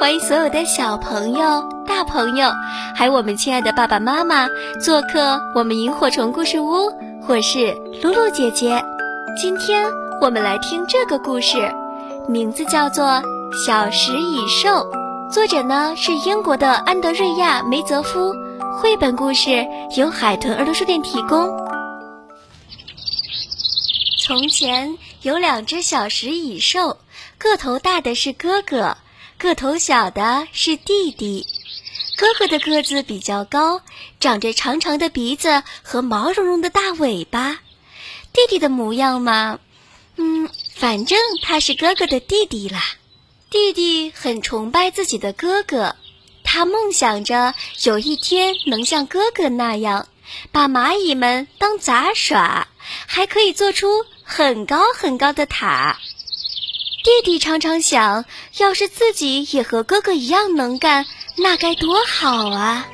[0.00, 2.50] 欢迎所有的小朋友、大朋友，
[2.96, 4.48] 还有我们亲爱的爸爸妈妈
[4.82, 6.90] 做客我们萤火虫故事屋。
[7.28, 8.82] 我是露露姐姐，
[9.38, 9.86] 今天
[10.22, 11.70] 我们来听这个故事，
[12.26, 13.04] 名字叫做
[13.66, 14.70] 《小食蚁兽》，
[15.30, 18.32] 作者呢是英国的安德瑞亚·梅泽夫，
[18.80, 19.66] 绘本故事
[19.98, 21.46] 由海豚儿童书店提供。
[24.18, 26.96] 从前有两只小食蚁兽，
[27.36, 28.96] 个头大的是哥哥，
[29.40, 31.46] 个头小的是弟弟。
[32.18, 33.80] 哥哥的个子比较高，
[34.20, 37.58] 长着长长的鼻子和毛茸茸的大尾巴。
[38.34, 39.58] 弟弟的模样嘛，
[40.16, 42.82] 嗯，反正他是哥哥的弟弟啦。
[43.48, 45.96] 弟弟很崇拜自己的哥哥，
[46.44, 50.06] 他梦想着有一天能像哥哥那样，
[50.52, 52.68] 把蚂蚁们当杂耍，
[53.06, 55.98] 还可以做出很高很高的塔。
[57.02, 58.26] 弟弟常常想，
[58.58, 61.06] 要是自己也和哥哥一样能干。
[61.36, 62.86] 那该多好啊！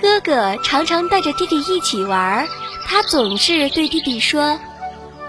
[0.00, 2.48] 哥哥常常带着弟弟一起玩，
[2.86, 4.58] 他总是对弟弟说：“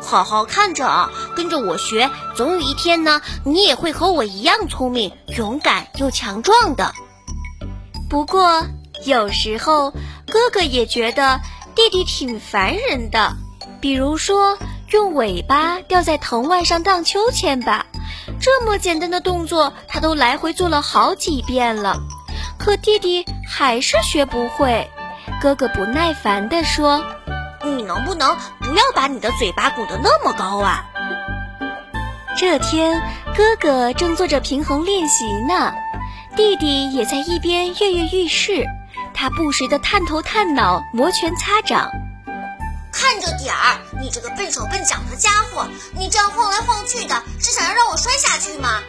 [0.02, 6.94] 好好看着啊，跟着我学，总有一天呢，你也会和我一样聪明、勇敢又强壮的。”
[8.10, 8.66] 不过
[9.06, 9.92] 有时候
[10.28, 11.42] 哥哥也觉得
[11.76, 13.36] 弟弟挺烦人的，
[13.82, 14.58] 比如说
[14.92, 17.86] 用尾巴吊在藤蔓上荡秋千吧，
[18.42, 21.96] 这么简单的动作他都来回做了好几遍了。
[22.58, 24.90] 可弟弟还是学不会，
[25.42, 27.06] 哥哥不耐烦地说
[27.64, 30.84] ：“你能不能不要把你的嘴巴鼓得那么高啊？”
[32.38, 33.02] 这天，
[33.36, 35.74] 哥哥正做着平衡练习呢，
[36.36, 38.66] 弟弟也在一边跃跃欲试。
[39.14, 41.90] 他不时地探头探脑，摩拳擦掌。
[43.02, 45.66] 看着点儿，你这个笨手笨脚的家伙！
[45.98, 48.80] 你这样晃来晃去的，是想要让我摔下去吗？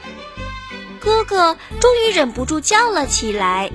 [1.01, 3.71] 哥哥终于忍不住叫了起来，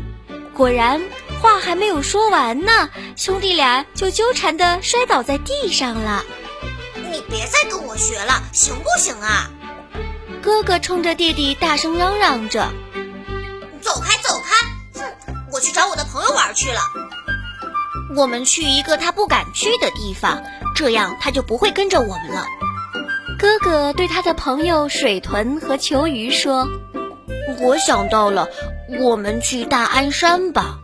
[0.53, 1.01] 果然
[1.41, 6.23] 话还没有说完呢，兄弟俩就纠缠的摔倒在地上了。
[7.11, 9.49] 你别再跟我学了，行不行啊？
[10.43, 12.71] 哥哥冲着弟弟大声嚷嚷着
[13.81, 15.01] ：“走开，走开！
[15.01, 15.13] 哼，
[15.51, 16.79] 我去找我的朋友玩去了。
[18.17, 20.43] 我们去一个他不敢去的地方，
[20.75, 22.45] 这样他就不会跟着我们了。”
[23.39, 26.67] 哥哥对他的朋友水豚和球鱼说。
[27.59, 28.49] 我想到了，
[28.99, 30.79] 我们去大安山吧。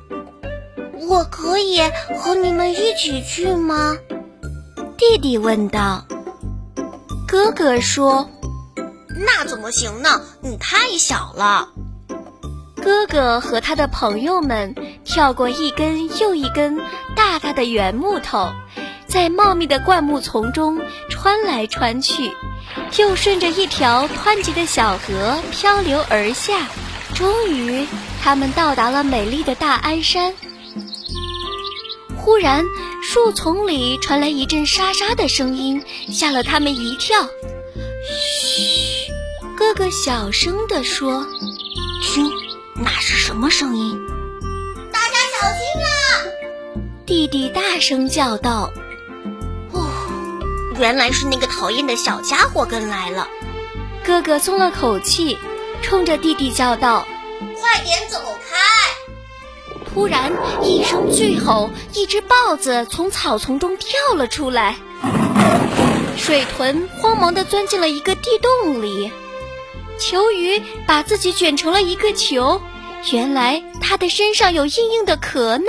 [1.02, 1.82] 我可以
[2.18, 3.98] 和你们一起去吗？
[4.98, 6.06] 弟弟问道。
[7.28, 8.30] 哥哥说
[9.20, 10.22] ：“那怎么行呢？
[10.42, 11.68] 你太小了。”
[12.84, 16.78] 哥哥和他的朋友们跳过一根又一根
[17.16, 18.52] 大大的圆木头，
[19.08, 22.30] 在茂密的灌木丛中穿来穿去。
[22.98, 26.68] 又顺着一条湍急的小河漂流而下，
[27.16, 27.88] 终于，
[28.22, 30.34] 他们到达了美丽的大安山。
[32.18, 32.66] 忽然，
[33.02, 37.22] 树丛里传来一阵沙沙的声音，吓了他们一跳。
[37.22, 39.10] 嘘，
[39.56, 41.26] 哥哥小声地说
[42.04, 42.30] ：“听，
[42.76, 44.00] 那是什么声音？”
[44.92, 45.90] 大家小心啊！
[47.06, 48.72] 弟弟大声叫道。
[49.72, 49.90] 哦
[50.80, 53.28] 原来是那个讨厌的小家伙跟来了，
[54.04, 55.38] 哥哥松了口气，
[55.84, 57.06] 冲着弟弟叫道
[57.62, 58.18] ：“快点走
[58.50, 58.58] 开！”
[59.94, 60.32] 突然
[60.64, 64.76] 一声巨吼，一只豹子从草丛中跳了出来，
[66.18, 69.12] 水豚慌忙地钻进了一个地洞里，
[70.03, 72.62] 球鱼把自己卷成了一个球，
[73.14, 75.66] 原来它的身上有硬硬的壳呢，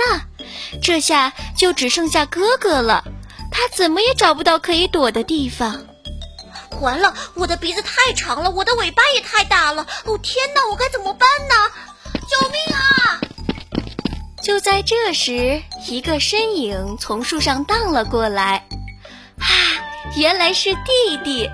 [0.81, 3.01] 这下就只剩下哥哥了。
[3.49, 5.85] 他怎么也找不到可以躲的地方。
[6.81, 9.87] 完了，我的鼻子太长了，我的尾巴也太大了。
[10.03, 11.55] 哦天哪，我该怎么办呢？
[12.13, 13.21] 救命啊！
[14.43, 18.67] 就在这时，一个身影从树上荡了过来。
[19.39, 19.47] 啊，
[20.17, 21.49] 原来是弟弟！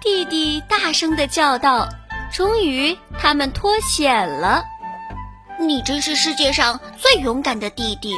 [0.00, 1.88] 弟弟大声的叫道。
[2.30, 4.62] 终于，他们脱险了。
[5.58, 8.14] 你真是世界上最勇敢的弟弟，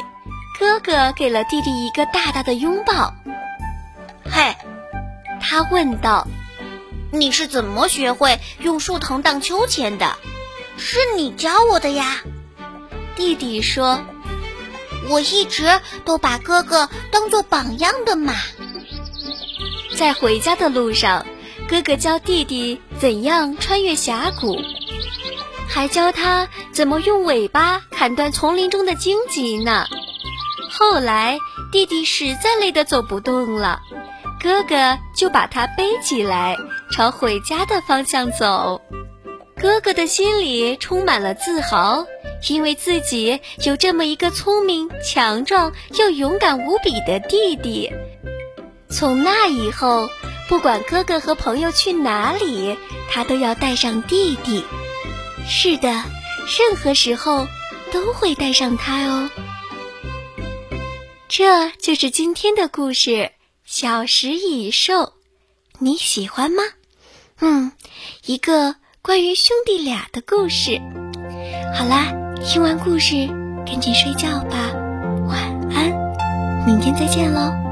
[0.59, 3.15] 哥哥给了弟弟一个大大的拥抱。
[4.25, 4.55] 嘿，
[5.41, 6.27] 他问道
[7.13, 10.17] ：“你是怎么学会用树藤荡秋千的？
[10.77, 12.19] 是你教我的呀。”
[13.15, 14.01] 弟弟说
[15.09, 18.35] ：“我一直都把哥哥当做榜样的嘛。”
[19.97, 21.25] 在回家的路上，
[21.71, 24.59] 哥哥教弟弟怎样穿越峡谷。
[25.69, 29.87] 还教他怎么用尾巴砍断丛林中的荆棘呢。
[30.69, 31.39] 后来
[31.71, 33.79] 弟弟实在累得走不动了，
[34.43, 36.57] 哥哥就把他背起来，
[36.91, 38.83] 朝回家的方向走。
[39.55, 42.05] 哥哥的心里充满了自豪，
[42.49, 47.93] 因为自己有这么一个聪明、强壮又勇敢无比的弟弟。
[48.89, 50.09] 从那以后，
[50.51, 52.77] 不管哥哥和朋友去哪里，
[53.09, 54.65] 他都要带上弟弟。
[55.47, 57.47] 是的，任何时候
[57.93, 59.31] 都会带上他哦。
[61.29, 63.11] 这就是今天的故事
[63.65, 64.95] 《小食蚁兽》，
[65.79, 66.65] 你喜欢吗？
[67.39, 67.71] 嗯，
[68.27, 70.81] 一个关于兄弟俩的故事。
[71.73, 72.13] 好啦，
[72.45, 73.29] 听完故事，
[73.65, 74.73] 赶紧睡觉吧，
[75.29, 75.39] 晚
[75.73, 77.70] 安，明天再见喽。